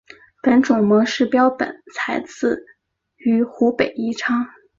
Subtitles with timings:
[0.41, 2.65] 本种模式标本采自
[3.17, 4.47] 于湖北宜昌。